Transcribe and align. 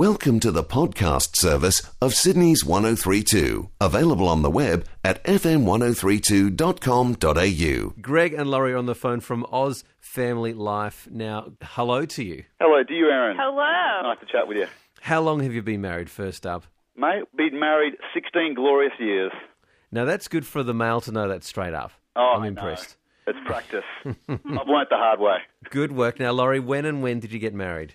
Welcome 0.00 0.40
to 0.40 0.50
the 0.50 0.62
podcast 0.62 1.36
service 1.36 1.80
of 2.02 2.12
Sydney's 2.12 2.62
1032, 2.62 3.70
available 3.80 4.28
on 4.28 4.42
the 4.42 4.50
web 4.50 4.84
at 5.02 5.24
fm1032.com.au. 5.24 7.94
Greg 8.02 8.34
and 8.34 8.50
Laurie 8.50 8.74
are 8.74 8.76
on 8.76 8.84
the 8.84 8.94
phone 8.94 9.20
from 9.20 9.46
Oz 9.50 9.84
Family 9.98 10.52
Life. 10.52 11.08
Now, 11.10 11.52
hello 11.62 12.04
to 12.04 12.22
you. 12.22 12.44
Hello 12.60 12.82
to 12.84 12.92
you, 12.92 13.06
Aaron. 13.06 13.38
Hello. 13.40 14.02
Nice 14.02 14.20
to 14.20 14.26
chat 14.30 14.46
with 14.46 14.58
you. 14.58 14.66
How 15.00 15.22
long 15.22 15.40
have 15.40 15.54
you 15.54 15.62
been 15.62 15.80
married, 15.80 16.10
first 16.10 16.46
up? 16.46 16.64
Mate, 16.94 17.24
been 17.34 17.58
married 17.58 17.94
16 18.12 18.52
glorious 18.52 18.92
years. 19.00 19.32
Now, 19.90 20.04
that's 20.04 20.28
good 20.28 20.46
for 20.46 20.62
the 20.62 20.74
male 20.74 21.00
to 21.00 21.10
know 21.10 21.26
that 21.28 21.42
straight 21.42 21.72
up. 21.72 21.92
Oh, 22.14 22.34
I'm 22.36 22.42
I 22.42 22.48
impressed. 22.48 22.96
know. 23.26 23.32
It's 23.32 23.38
practice. 23.46 23.84
I've 24.04 24.68
learnt 24.68 24.90
the 24.90 24.96
hard 24.98 25.20
way. 25.20 25.38
Good 25.70 25.92
work. 25.92 26.20
Now, 26.20 26.32
Laurie, 26.32 26.60
when 26.60 26.84
and 26.84 27.02
when 27.02 27.18
did 27.18 27.32
you 27.32 27.38
get 27.38 27.54
married? 27.54 27.94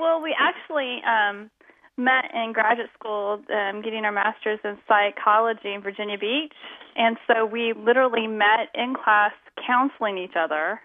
Okay, 0.00 0.06
well, 0.06 0.22
we 0.22 0.34
actually 0.38 1.00
um, 1.04 1.50
met 1.96 2.30
in 2.34 2.52
graduate 2.52 2.90
school, 2.98 3.40
um, 3.52 3.82
getting 3.82 4.04
our 4.04 4.12
master's 4.12 4.58
in 4.64 4.78
psychology 4.88 5.72
in 5.74 5.82
Virginia 5.82 6.18
Beach, 6.18 6.52
and 6.96 7.16
so 7.26 7.44
we 7.44 7.72
literally 7.76 8.26
met 8.26 8.68
in 8.74 8.94
class, 8.94 9.32
counseling 9.66 10.18
each 10.18 10.34
other, 10.38 10.80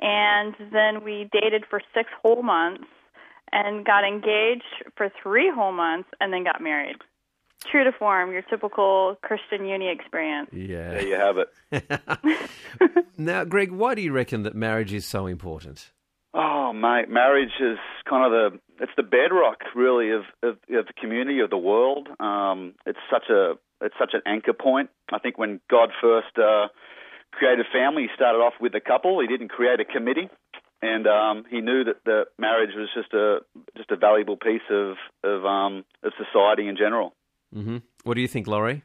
and 0.00 0.54
then 0.72 1.04
we 1.04 1.28
dated 1.32 1.64
for 1.68 1.80
six 1.94 2.08
whole 2.22 2.42
months, 2.42 2.84
and 3.52 3.84
got 3.84 4.04
engaged 4.04 4.64
for 4.96 5.10
three 5.22 5.50
whole 5.54 5.72
months, 5.72 6.08
and 6.20 6.32
then 6.32 6.44
got 6.44 6.60
married. 6.62 6.96
True 7.70 7.84
to 7.84 7.92
form, 7.92 8.32
your 8.32 8.42
typical 8.42 9.16
Christian 9.22 9.64
uni 9.64 9.88
experience. 9.88 10.50
Yeah. 10.52 10.90
There 10.90 11.06
you 11.06 11.14
have 11.14 11.38
it. 11.38 12.50
Now, 13.16 13.44
Greg, 13.44 13.70
why 13.70 13.94
do 13.94 14.02
you 14.02 14.10
reckon 14.10 14.42
that 14.42 14.56
marriage 14.56 14.92
is 14.92 15.06
so 15.06 15.28
important? 15.28 15.92
Mate, 16.74 17.08
marriage 17.08 17.54
is 17.60 17.78
kind 18.08 18.24
of 18.26 18.32
the 18.32 18.58
it's 18.82 18.92
the 18.96 19.04
bedrock, 19.04 19.60
really, 19.76 20.10
of 20.10 20.22
of, 20.42 20.56
of 20.70 20.86
the 20.86 20.92
community 21.00 21.38
of 21.40 21.50
the 21.50 21.56
world. 21.58 22.08
Um, 22.18 22.74
it's 22.84 22.98
such 23.10 23.30
a 23.30 23.54
it's 23.80 23.94
such 23.98 24.10
an 24.12 24.22
anchor 24.26 24.52
point. 24.52 24.90
I 25.12 25.20
think 25.20 25.38
when 25.38 25.60
God 25.70 25.90
first 26.00 26.36
uh, 26.36 26.68
created 27.30 27.66
family, 27.72 28.02
He 28.02 28.08
started 28.16 28.38
off 28.38 28.54
with 28.60 28.74
a 28.74 28.80
couple. 28.80 29.20
He 29.20 29.28
didn't 29.28 29.50
create 29.50 29.78
a 29.78 29.84
committee, 29.84 30.28
and 30.82 31.06
um, 31.06 31.44
He 31.48 31.60
knew 31.60 31.84
that 31.84 32.02
the 32.04 32.24
marriage 32.38 32.74
was 32.74 32.88
just 32.92 33.12
a 33.14 33.38
just 33.76 33.92
a 33.92 33.96
valuable 33.96 34.36
piece 34.36 34.68
of 34.68 34.96
of 35.22 35.44
um, 35.44 35.84
of 36.02 36.12
society 36.18 36.66
in 36.66 36.76
general. 36.76 37.14
hmm 37.52 37.78
What 38.02 38.14
do 38.14 38.20
you 38.20 38.28
think, 38.28 38.48
Laurie? 38.48 38.82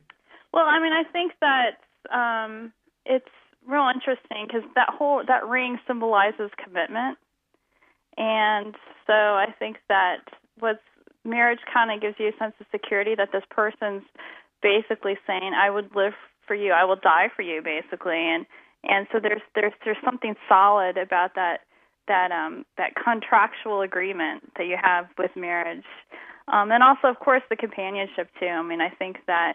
Well, 0.53 0.65
I 0.65 0.79
mean, 0.79 0.93
I 0.93 1.03
think 1.11 1.33
that 1.41 1.81
um, 2.13 2.71
it's 3.05 3.33
real 3.67 3.89
interesting 3.93 4.45
because 4.45 4.63
that 4.75 4.89
whole 4.89 5.23
that 5.25 5.47
ring 5.47 5.79
symbolizes 5.87 6.51
commitment, 6.63 7.17
and 8.19 8.75
so 9.07 9.13
I 9.13 9.47
think 9.57 9.77
that 9.87 10.17
what's 10.59 10.79
marriage 11.25 11.59
kind 11.73 11.91
of 11.91 12.01
gives 12.01 12.15
you 12.19 12.27
a 12.27 12.37
sense 12.37 12.53
of 12.59 12.67
security 12.71 13.15
that 13.15 13.31
this 13.31 13.43
person's 13.49 14.03
basically 14.61 15.17
saying, 15.25 15.53
"I 15.55 15.69
would 15.69 15.95
live 15.95 16.13
for 16.45 16.53
you, 16.53 16.73
I 16.73 16.83
will 16.83 16.97
die 16.97 17.29
for 17.35 17.41
you," 17.41 17.61
basically, 17.61 18.19
and 18.19 18.45
and 18.83 19.07
so 19.11 19.19
there's 19.19 19.41
there's 19.55 19.73
there's 19.83 19.97
something 20.03 20.35
solid 20.47 20.97
about 20.97 21.35
that 21.35 21.61
that 22.07 22.31
um 22.31 22.65
that 22.77 22.93
contractual 22.95 23.81
agreement 23.81 24.43
that 24.57 24.67
you 24.67 24.77
have 24.81 25.07
with 25.17 25.31
marriage. 25.35 25.85
Um 26.47 26.71
and 26.71 26.83
also 26.83 27.07
of 27.07 27.19
course 27.19 27.43
the 27.49 27.55
companionship 27.55 28.29
too. 28.39 28.47
I 28.47 28.61
mean 28.61 28.81
i 28.81 28.89
think 28.89 29.17
that 29.27 29.53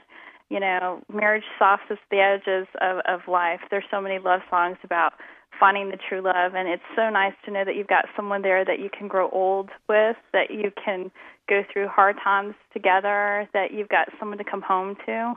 you 0.50 0.60
know 0.60 1.02
marriage 1.12 1.44
softens 1.58 1.98
the 2.10 2.20
edges 2.20 2.66
of 2.80 2.98
of 3.06 3.28
life. 3.28 3.60
There's 3.70 3.84
so 3.90 4.00
many 4.00 4.18
love 4.18 4.40
songs 4.50 4.78
about 4.84 5.14
finding 5.58 5.90
the 5.90 5.98
true 6.08 6.22
love 6.22 6.54
and 6.54 6.68
it's 6.68 6.82
so 6.96 7.08
nice 7.10 7.34
to 7.44 7.50
know 7.50 7.64
that 7.64 7.76
you've 7.76 7.88
got 7.88 8.06
someone 8.16 8.42
there 8.42 8.64
that 8.64 8.78
you 8.78 8.88
can 8.96 9.08
grow 9.08 9.28
old 9.30 9.70
with 9.88 10.16
that 10.32 10.50
you 10.50 10.70
can 10.82 11.10
go 11.48 11.62
through 11.72 11.88
hard 11.88 12.16
times 12.22 12.54
together 12.72 13.48
that 13.52 13.72
you've 13.72 13.88
got 13.88 14.08
someone 14.18 14.38
to 14.38 14.44
come 14.44 14.62
home 14.62 14.96
to 15.06 15.34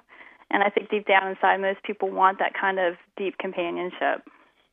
and 0.50 0.64
i 0.64 0.70
think 0.70 0.90
deep 0.90 1.08
down 1.08 1.28
inside 1.28 1.58
most 1.58 1.84
people 1.84 2.10
want 2.10 2.40
that 2.40 2.54
kind 2.60 2.80
of 2.80 2.96
deep 3.18 3.38
companionship 3.38 4.24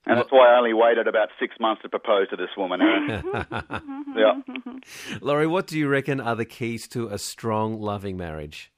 And 0.07 0.19
that's 0.19 0.31
why 0.31 0.53
I 0.53 0.59
only 0.59 0.75
waited 0.75 1.09
about 1.09 1.29
six 1.41 1.55
months 1.59 1.83
to 1.83 1.89
propose 1.89 2.29
to 2.29 2.37
this 2.37 2.51
woman. 2.59 2.81
Aaron. 2.83 3.23
yeah. 4.17 5.19
Laurie, 5.23 5.47
what 5.47 5.67
do 5.67 5.79
you 5.79 5.89
reckon 5.89 6.21
are 6.21 6.37
the 6.37 6.45
keys 6.45 6.87
to 6.89 7.09
a 7.09 7.17
strong, 7.17 7.81
loving 7.81 8.17
marriage? 8.19 8.71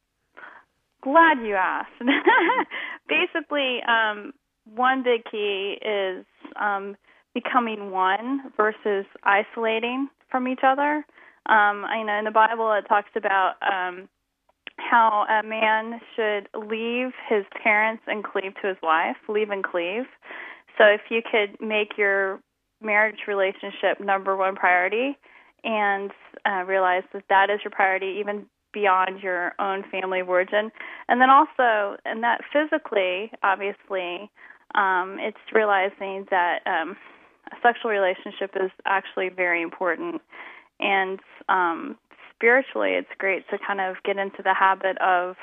Glad 1.03 1.39
you 1.45 1.55
asked. 1.55 1.91
Basically, 3.09 3.79
um, 3.87 4.33
one 4.65 5.03
big 5.03 5.23
key 5.31 5.79
is 5.81 6.25
um, 6.61 6.97
becoming 7.35 7.91
one 7.91 8.53
versus 8.57 9.05
isolating 9.23 10.09
from 10.31 10.49
each 10.49 10.61
other. 10.63 11.05
Um, 11.49 11.85
I 11.85 12.03
know 12.03 12.19
in 12.19 12.25
the 12.25 12.31
Bible 12.31 12.73
it 12.73 12.89
talks 12.89 13.11
about 13.15 13.55
um, 13.63 14.09
how 14.79 15.27
a 15.29 15.47
man 15.47 16.01
should 16.15 16.49
leave 16.55 17.13
his 17.29 17.45
parents 17.63 18.03
and 18.07 18.25
cleave 18.25 18.55
to 18.63 18.69
his 18.69 18.77
wife, 18.83 19.17
leave 19.29 19.51
and 19.51 19.63
cleave. 19.63 20.05
So 20.79 20.85
if 20.85 21.03
you 21.11 21.23
could 21.23 21.57
make 21.61 21.97
your 21.97 22.41
marriage 22.83 23.21
relationship 23.27 24.01
number 24.01 24.37
one 24.37 24.55
priority 24.55 25.17
and 25.65 26.11
uh, 26.49 26.65
realize 26.65 27.05
that 27.13 27.25
that 27.29 27.51
is 27.51 27.61
your 27.65 27.71
priority 27.71 28.17
even 28.21 28.47
beyond 28.73 29.23
your 29.23 29.53
own 29.59 29.85
family 29.91 30.21
of 30.21 30.29
origin. 30.29 30.71
And 31.09 31.21
then 31.21 31.31
also, 31.31 31.97
and 32.05 32.23
that 32.23 32.43
physically, 32.53 33.33
obviously, 33.43 34.31
um, 34.77 35.19
it's 35.21 35.39
realizing 35.53 36.27
that 36.31 36.61
um, 36.67 36.97
a 37.51 37.57
sexual 37.63 37.91
relationship 37.91 38.51
is 38.57 38.71
actually 38.85 39.29
very 39.29 39.63
important. 39.63 40.21
And 40.81 41.21
um, 41.49 41.97
spiritually, 42.35 42.93
it's 42.93 43.09
great 43.19 43.49
to 43.51 43.59
kind 43.59 43.81
of 43.81 43.97
get 44.05 44.19
into 44.19 44.43
the 44.43 44.55
habit 44.55 44.99
of 44.99 45.37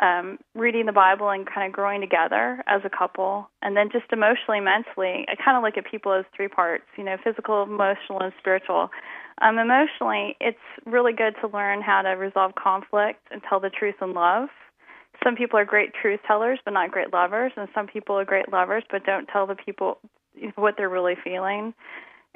um, 0.00 0.38
reading 0.54 0.86
the 0.86 0.92
Bible 0.92 1.28
and 1.30 1.46
kind 1.46 1.66
of 1.66 1.72
growing 1.72 2.00
together 2.00 2.62
as 2.66 2.82
a 2.84 2.90
couple. 2.90 3.50
And 3.60 3.76
then 3.76 3.90
just 3.90 4.06
emotionally, 4.12 4.60
mentally, 4.60 5.26
I 5.28 5.34
kind 5.42 5.56
of 5.56 5.62
look 5.62 5.76
at 5.76 5.90
people 5.90 6.12
as 6.12 6.24
three 6.34 6.48
parts, 6.48 6.84
you 6.96 7.04
know, 7.04 7.16
physical, 7.22 7.64
emotional, 7.64 8.20
and 8.20 8.32
spiritual. 8.38 8.90
Um, 9.42 9.58
emotionally, 9.58 10.36
it's 10.40 10.58
really 10.86 11.12
good 11.12 11.34
to 11.40 11.48
learn 11.48 11.82
how 11.82 12.02
to 12.02 12.10
resolve 12.10 12.54
conflict 12.54 13.26
and 13.30 13.42
tell 13.48 13.58
the 13.58 13.70
truth 13.70 13.96
in 14.00 14.12
love. 14.12 14.48
Some 15.22 15.36
people 15.36 15.58
are 15.58 15.64
great 15.64 15.92
truth 16.00 16.20
tellers, 16.26 16.58
but 16.64 16.72
not 16.72 16.90
great 16.90 17.12
lovers, 17.12 17.52
and 17.56 17.68
some 17.74 17.86
people 17.86 18.18
are 18.18 18.24
great 18.24 18.50
lovers, 18.50 18.84
but 18.90 19.04
don't 19.04 19.26
tell 19.26 19.46
the 19.46 19.54
people 19.54 19.98
what 20.54 20.74
they're 20.76 20.88
really 20.88 21.16
feeling. 21.22 21.74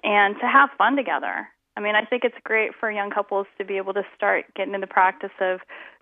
And 0.02 0.36
to 0.40 0.46
have 0.46 0.70
fun 0.76 0.96
together. 0.96 1.48
I 1.76 1.80
mean, 1.80 1.96
I 1.96 2.04
think 2.04 2.24
it's 2.24 2.36
great 2.44 2.70
for 2.78 2.90
young 2.90 3.10
couples 3.10 3.46
to 3.58 3.64
be 3.64 3.78
able 3.78 3.94
to 3.94 4.02
start 4.14 4.44
getting 4.54 4.74
in 4.74 4.80
the 4.80 4.86
practice 4.86 5.32
of 5.40 5.60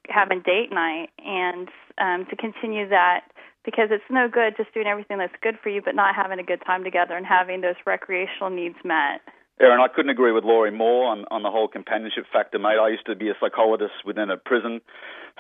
having 0.08 0.40
date 0.40 0.70
night 0.70 1.10
and 1.24 1.68
um, 1.98 2.26
to 2.28 2.36
continue 2.36 2.88
that 2.88 3.24
because 3.64 3.88
it's 3.90 4.04
no 4.10 4.28
good 4.28 4.54
just 4.56 4.74
doing 4.74 4.86
everything 4.86 5.18
that's 5.18 5.34
good 5.40 5.54
for 5.62 5.68
you 5.68 5.80
but 5.80 5.94
not 5.94 6.14
having 6.14 6.40
a 6.40 6.42
good 6.42 6.60
time 6.66 6.82
together 6.82 7.16
and 7.16 7.24
having 7.24 7.60
those 7.60 7.76
recreational 7.86 8.50
needs 8.50 8.76
met. 8.84 9.20
Aaron, 9.60 9.80
I 9.80 9.88
couldn't 9.88 10.10
agree 10.10 10.32
with 10.32 10.44
Laurie 10.44 10.70
more 10.70 11.10
on, 11.10 11.24
on 11.30 11.42
the 11.42 11.50
whole 11.50 11.68
companionship 11.68 12.24
factor, 12.32 12.58
mate. 12.58 12.80
I 12.80 12.88
used 12.88 13.06
to 13.06 13.14
be 13.14 13.28
a 13.28 13.34
psychologist 13.38 14.04
within 14.04 14.30
a 14.30 14.36
prison 14.36 14.80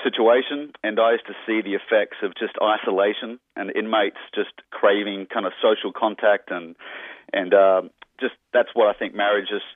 situation, 0.04 0.72
and 0.84 1.00
I 1.00 1.12
used 1.12 1.26
to 1.26 1.34
see 1.46 1.60
the 1.62 1.74
effects 1.74 2.18
of 2.22 2.34
just 2.36 2.54
isolation 2.62 3.40
and 3.56 3.74
inmates 3.74 4.20
just 4.34 4.52
craving 4.70 5.26
kind 5.32 5.46
of 5.46 5.52
social 5.60 5.92
contact, 5.92 6.50
and 6.50 6.76
and 7.32 7.52
uh, 7.54 7.82
just 8.20 8.34
that's 8.52 8.70
what 8.74 8.94
I 8.94 8.98
think 8.98 9.14
marriage 9.14 9.48
just 9.48 9.66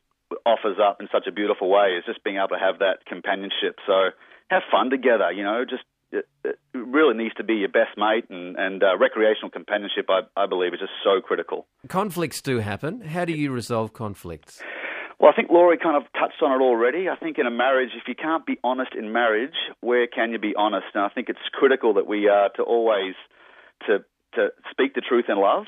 offers 0.44 0.78
up 0.82 1.00
in 1.00 1.08
such 1.10 1.26
a 1.26 1.32
beautiful 1.32 1.70
way 1.70 1.96
is 1.98 2.04
just 2.04 2.22
being 2.24 2.36
able 2.36 2.54
to 2.54 2.58
have 2.58 2.80
that 2.80 3.06
companionship. 3.06 3.78
So 3.86 4.10
have 4.50 4.62
fun 4.70 4.90
together, 4.90 5.30
you 5.32 5.42
know, 5.42 5.64
just 5.68 5.82
it, 6.12 6.26
it 6.44 6.58
really 6.74 7.16
needs 7.16 7.34
to 7.34 7.44
be 7.44 7.54
your 7.54 7.68
best 7.68 7.96
mate, 7.96 8.24
and, 8.30 8.56
and 8.56 8.82
uh, 8.82 8.96
recreational 8.98 9.50
companionship, 9.50 10.06
I, 10.08 10.20
I 10.40 10.46
believe, 10.46 10.74
is 10.74 10.80
just 10.80 10.92
so 11.02 11.20
critical. 11.20 11.66
Conflicts 11.88 12.40
do 12.40 12.58
happen. 12.58 13.00
How 13.00 13.24
do 13.24 13.32
you 13.32 13.50
resolve 13.50 13.92
conflicts? 13.92 14.62
Well, 15.18 15.30
I 15.32 15.34
think 15.34 15.50
Laurie 15.50 15.78
kind 15.78 15.96
of 15.96 16.02
touched 16.12 16.42
on 16.42 16.52
it 16.52 16.62
already. 16.62 17.08
I 17.08 17.16
think 17.16 17.38
in 17.38 17.46
a 17.46 17.50
marriage, 17.50 17.90
if 17.96 18.06
you 18.06 18.14
can't 18.14 18.44
be 18.44 18.58
honest 18.62 18.92
in 18.94 19.12
marriage, 19.12 19.54
where 19.80 20.06
can 20.06 20.30
you 20.30 20.38
be 20.38 20.54
honest? 20.56 20.86
And 20.94 21.02
I 21.02 21.08
think 21.08 21.28
it's 21.28 21.38
critical 21.52 21.94
that 21.94 22.06
we 22.06 22.28
are 22.28 22.50
to 22.56 22.62
always 22.62 23.14
to 23.86 24.04
to 24.34 24.48
speak 24.70 24.94
the 24.94 25.00
truth 25.00 25.24
in 25.28 25.38
love. 25.38 25.64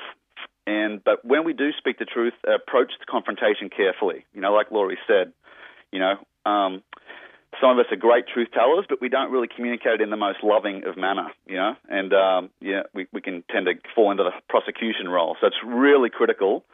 And 0.66 1.02
but 1.02 1.24
when 1.24 1.44
we 1.44 1.54
do 1.54 1.70
speak 1.78 1.98
the 1.98 2.04
truth, 2.04 2.34
approach 2.44 2.92
the 3.00 3.06
confrontation 3.10 3.70
carefully. 3.74 4.26
You 4.34 4.42
know, 4.42 4.52
like 4.52 4.70
Laurie 4.70 4.98
said, 5.06 5.32
you 5.92 5.98
know, 5.98 6.16
um, 6.44 6.82
some 7.60 7.70
of 7.70 7.78
us 7.78 7.90
are 7.90 7.96
great 7.96 8.26
truth 8.32 8.48
tellers, 8.52 8.84
but 8.88 9.00
we 9.00 9.08
don't 9.08 9.32
really 9.32 9.48
communicate 9.48 10.00
in 10.00 10.10
the 10.10 10.16
most 10.16 10.38
loving 10.42 10.84
of 10.86 10.96
manner, 10.96 11.28
you 11.46 11.56
know, 11.56 11.74
and 11.88 12.12
um, 12.12 12.50
yeah, 12.60 12.82
we, 12.94 13.06
we 13.12 13.20
can 13.20 13.42
tend 13.50 13.66
to 13.66 13.74
fall 13.94 14.10
into 14.10 14.22
the 14.22 14.32
prosecution 14.48 15.08
role. 15.08 15.36
So 15.40 15.46
it's 15.46 15.56
really 15.64 16.10
critical 16.10 16.64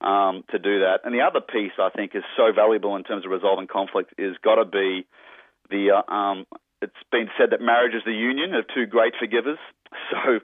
um, 0.00 0.44
to 0.50 0.58
do 0.58 0.80
that. 0.80 1.00
And 1.04 1.14
the 1.14 1.22
other 1.22 1.40
piece 1.40 1.72
I 1.78 1.90
think 1.90 2.14
is 2.14 2.24
so 2.36 2.52
valuable 2.54 2.96
in 2.96 3.04
terms 3.04 3.24
of 3.24 3.30
resolving 3.30 3.68
conflict 3.68 4.14
is 4.18 4.36
got 4.42 4.56
to 4.56 4.64
be 4.64 5.06
the. 5.70 6.02
Uh, 6.02 6.12
um, 6.12 6.46
it's 6.82 6.92
been 7.10 7.28
said 7.38 7.50
that 7.52 7.62
marriage 7.62 7.94
is 7.94 8.02
the 8.04 8.12
union 8.12 8.52
of 8.52 8.66
two 8.74 8.86
great 8.86 9.14
forgivers. 9.18 9.58
So 10.10 10.40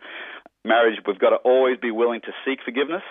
marriage, 0.64 1.00
we've 1.06 1.18
got 1.18 1.30
to 1.30 1.36
always 1.36 1.76
be 1.78 1.90
willing 1.90 2.20
to 2.20 2.32
seek 2.46 2.60
forgiveness 2.64 3.02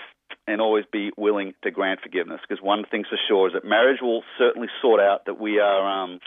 and 0.48 0.62
always 0.62 0.86
be 0.92 1.12
willing 1.18 1.54
to 1.64 1.70
grant 1.72 2.00
forgiveness. 2.02 2.40
Because 2.48 2.64
one 2.64 2.86
thing's 2.90 3.08
for 3.08 3.20
sure 3.28 3.48
is 3.48 3.54
that 3.54 3.66
marriage 3.66 4.00
will 4.02 4.24
certainly 4.38 4.70
sort 4.82 5.00
out 5.00 5.26
that 5.26 5.40
we 5.40 5.60
are 5.60 6.04
um, 6.04 6.20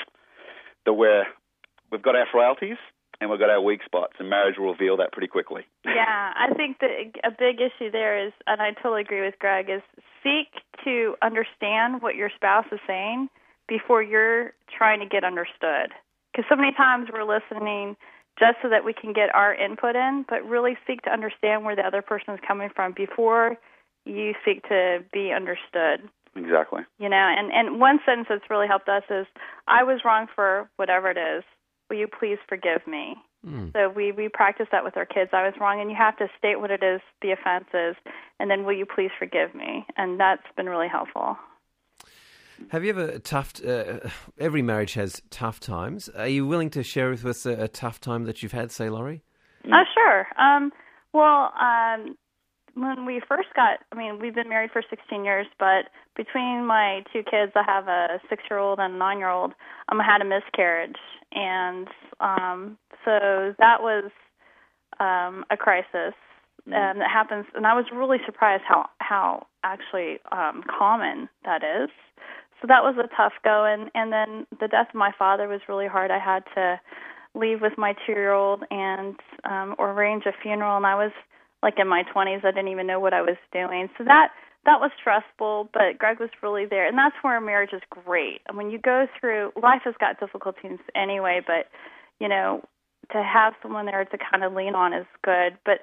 that 0.87 0.95
we're 0.95 1.25
we've 1.91 2.03
got 2.03 2.17
our 2.17 2.27
frailties 2.31 2.79
and 3.21 3.31
we've 3.31 3.39
got 3.39 3.51
our 3.51 3.61
weak 3.61 3.81
spots, 3.85 4.15
and 4.19 4.29
marriage 4.29 4.57
will 4.59 4.73
reveal 4.73 4.97
that 4.97 5.13
pretty 5.13 5.29
quickly. 5.29 5.63
yeah, 5.85 6.33
I 6.35 6.53
think 6.55 6.81
that 6.81 6.91
a 7.23 7.31
big 7.31 7.61
issue 7.61 7.91
there 7.91 8.27
is, 8.27 8.33
and 8.49 8.61
I 8.61 8.73
totally 8.73 9.03
agree 9.03 9.25
with 9.25 9.39
Greg, 9.39 9.71
is 9.71 9.83
seek 10.25 10.49
to 10.85 11.15
understand 11.23 12.03
what 12.03 12.17
your 12.17 12.31
spouse 12.35 12.67
is 12.73 12.81
saying 12.85 13.29
before 13.69 14.03
you're 14.03 14.55
trying 14.77 14.99
to 15.01 15.07
get 15.07 15.23
understood. 15.23 15.95
Because 16.33 16.47
so 16.49 16.57
many 16.57 16.73
times 16.73 17.11
we're 17.13 17.23
listening 17.23 17.97
just 18.41 18.57
so 18.61 18.69
that 18.71 18.85
we 18.85 18.93
can 18.93 19.13
get 19.13 19.33
our 19.35 19.55
input 19.55 19.95
in, 19.95 20.25
but 20.29 20.45
really 20.45 20.77
seek 20.87 21.03
to 21.03 21.11
understand 21.11 21.65
where 21.65 21.77
the 21.77 21.87
other 21.87 22.03
person 22.03 22.35
is 22.35 22.41
coming 22.47 22.71
from 22.75 22.93
before 22.93 23.57
you 24.05 24.35
seek 24.45 24.67
to 24.69 25.05
be 25.13 25.31
understood. 25.31 26.09
Exactly. 26.35 26.83
You 26.99 27.09
know, 27.09 27.17
and 27.17 27.53
and 27.53 27.81
one 27.81 28.01
sentence 28.07 28.29
that's 28.31 28.49
really 28.49 28.67
helped 28.67 28.89
us 28.89 29.03
is, 29.11 29.27
"I 29.69 29.83
was 29.83 30.01
wrong 30.05 30.27
for 30.35 30.69
whatever 30.77 31.11
it 31.11 31.19
is. 31.19 31.45
Will 31.91 31.99
you 31.99 32.09
please 32.09 32.39
forgive 32.49 32.87
me?" 32.87 33.17
Mm. 33.47 33.73
So 33.73 33.89
we 33.89 34.13
we 34.13 34.29
practice 34.29 34.67
that 34.73 34.85
with 34.85 34.97
our 34.97 35.05
kids. 35.05 35.31
I 35.33 35.45
was 35.45 35.55
wrong, 35.61 35.81
and 35.81 35.91
you 35.91 35.97
have 35.97 36.17
to 36.19 36.29
state 36.39 36.61
what 36.61 36.71
it 36.71 36.83
is 36.83 37.01
the 37.21 37.33
offense 37.33 37.69
is, 37.75 37.97
and 38.39 38.51
then 38.51 38.65
will 38.65 38.73
you 38.73 38.87
please 38.87 39.11
forgive 39.19 39.55
me? 39.55 39.85
And 39.97 40.19
that's 40.19 40.47
been 40.57 40.69
really 40.69 40.89
helpful. 40.89 41.37
Have 42.71 42.85
you 42.85 42.91
ever 42.91 43.19
tough? 43.19 43.53
Uh, 43.65 44.09
every 44.39 44.63
marriage 44.63 44.95
has 44.95 45.21
tough 45.31 45.61
times. 45.61 46.09
Are 46.11 46.29
you 46.29 46.47
willing 46.47 46.71
to 46.71 46.83
share 46.83 47.11
with 47.11 47.27
us 47.27 47.45
a, 47.45 47.65
a 47.65 47.69
tough 47.69 48.01
time 48.01 48.25
that 48.25 48.43
you've 48.43 48.53
had, 48.53 48.71
say, 48.71 48.89
Laurie? 48.89 49.23
Uh, 49.65 49.85
sure. 49.95 50.27
Um, 50.39 50.73
well, 51.13 51.53
um, 51.61 52.17
when 52.75 53.05
we 53.05 53.21
first 53.29 53.49
got, 53.55 53.81
I 53.93 53.97
mean, 53.97 54.19
we've 54.19 54.35
been 54.35 54.49
married 54.49 54.71
for 54.73 54.83
16 54.89 55.25
years, 55.25 55.47
but 55.59 55.87
between 56.17 56.65
my 56.65 57.05
two 57.13 57.23
kids, 57.23 57.53
I 57.55 57.63
have 57.67 57.89
a 57.89 58.21
six-year-old 58.29 58.79
and 58.79 58.95
a 58.95 58.97
nine-year-old. 58.97 59.53
Um, 59.91 60.01
I 60.01 60.05
had 60.05 60.21
a 60.21 60.25
miscarriage, 60.25 60.97
and 61.33 61.89
um, 62.21 62.79
so 63.05 63.55
that 63.59 63.83
was 63.83 64.11
um, 65.01 65.45
a 65.51 65.57
crisis, 65.57 66.15
mm-hmm. 66.67 66.73
and 66.73 66.99
it 67.01 67.09
happens. 67.13 67.47
And 67.55 67.67
I 67.67 67.75
was 67.75 67.87
really 67.93 68.19
surprised 68.25 68.65
how 68.67 68.89
how 68.99 69.47
actually 69.65 70.19
um, 70.31 70.63
common 70.79 71.29
that 71.45 71.63
is. 71.63 71.91
So 72.61 72.69
that 72.69 72.83
was 72.83 72.95
a 72.99 73.09
tough 73.17 73.33
go, 73.45 73.65
and 73.65 73.91
and 73.95 74.13
then 74.13 74.47
the 74.61 74.69
death 74.69 74.89
of 74.91 74.95
my 74.95 75.13
father 75.19 75.49
was 75.49 75.61
really 75.69 75.89
hard. 75.89 76.11
I 76.11 76.19
had 76.19 76.45
to 76.55 76.81
leave 77.35 77.61
with 77.61 77.79
my 77.79 77.95
two-year-old 78.07 78.63
and 78.71 79.17
um, 79.45 79.75
arrange 79.79 80.25
a 80.27 80.33
funeral, 80.43 80.77
and 80.77 80.87
I 80.87 80.95
was 80.95 81.13
like 81.63 81.75
in 81.79 81.89
my 81.89 82.03
20s. 82.15 82.45
I 82.45 82.51
didn't 82.51 82.69
even 82.69 82.87
know 82.87 83.01
what 83.01 83.15
I 83.15 83.23
was 83.23 83.37
doing. 83.53 83.89
So 83.97 84.05
that 84.05 84.29
that 84.65 84.81
was 84.81 84.91
stressful, 84.99 85.71
but 85.73 85.99
Greg 85.99 86.21
was 86.21 86.31
really 86.41 86.67
there, 86.67 86.87
and 86.87 86.97
that's 86.97 87.17
where 87.23 87.41
marriage 87.41 87.73
is 87.73 87.83
great. 87.91 88.43
And 88.47 88.57
when 88.57 88.71
you 88.71 88.79
go 88.79 89.07
through 89.19 89.53
life, 89.61 89.83
has 89.85 89.95
got 89.99 90.21
difficulties 90.21 90.79
anyway, 90.95 91.41
but 91.45 91.67
you 92.21 92.29
know, 92.29 92.63
to 93.11 93.23
have 93.23 93.55
someone 93.63 93.87
there 93.87 94.05
to 94.05 94.19
kind 94.31 94.45
of 94.45 94.53
lean 94.53 94.75
on 94.75 94.93
is 94.93 95.07
good. 95.25 95.59
But 95.65 95.81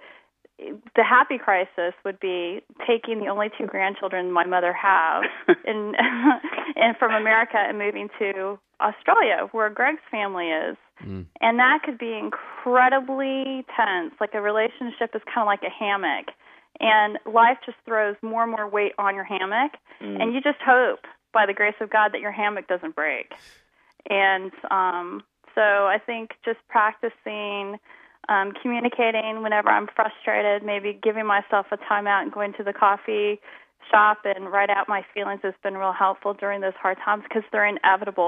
the 0.96 1.04
happy 1.04 1.38
crisis 1.38 1.94
would 2.04 2.20
be 2.20 2.62
taking 2.86 3.20
the 3.20 3.28
only 3.28 3.50
two 3.58 3.66
grandchildren 3.66 4.32
my 4.32 4.46
mother 4.46 4.74
has 4.74 5.24
and 5.66 5.96
and 6.76 6.98
from 6.98 7.14
America 7.14 7.58
and 7.58 7.78
moving 7.78 8.10
to 8.20 8.60
Australia 8.82 9.48
where 9.52 9.70
Greg's 9.70 10.02
family 10.12 10.48
is. 10.48 10.78
Mm. 11.04 11.26
And 11.42 11.60
that 11.60 11.80
could 11.84 11.98
be 11.98 12.14
incredibly 12.14 13.66
tense. 13.76 14.14
Like 14.20 14.34
a 14.34 14.42
relationship 14.42 15.16
is 15.16 15.22
kind 15.34 15.42
of 15.42 15.48
like 15.48 15.64
a 15.64 15.70
hammock 15.70 16.28
and 16.80 17.18
life 17.26 17.58
just 17.66 17.78
throws 17.86 18.16
more 18.22 18.44
and 18.44 18.52
more 18.52 18.68
weight 18.68 18.94
on 18.98 19.16
your 19.16 19.24
hammock 19.24 19.72
mm. 20.02 20.22
and 20.22 20.34
you 20.34 20.42
just 20.42 20.60
hope 20.66 21.06
by 21.34 21.46
the 21.46 21.54
grace 21.54 21.76
of 21.80 21.90
God 21.90 22.14
that 22.14 22.22
your 22.22 22.32
hammock 22.32 22.68
doesn't 22.68 22.96
break. 22.96 23.32
And 24.10 24.52
um 24.70 25.24
so 25.56 25.62
I 25.62 26.00
think 26.06 26.32
just 26.46 26.60
practicing 26.70 27.80
um, 28.30 28.54
communicating 28.62 29.42
whenever 29.42 29.70
I'm 29.70 29.88
frustrated, 29.96 30.64
maybe 30.64 30.98
giving 31.02 31.26
myself 31.26 31.66
a 31.72 31.78
timeout 31.78 32.22
and 32.22 32.32
going 32.32 32.54
to 32.54 32.64
the 32.64 32.74
coffee 32.74 33.40
shop 33.90 34.20
and 34.24 34.52
write 34.52 34.70
out 34.70 34.88
my 34.88 35.04
feelings 35.14 35.40
has 35.44 35.54
been 35.64 35.76
real 35.76 35.94
helpful 35.94 36.34
during 36.34 36.62
those 36.62 36.74
hard 36.80 36.98
times 37.04 37.24
because 37.24 37.44
they're 37.52 37.66
inevitable 37.66 38.24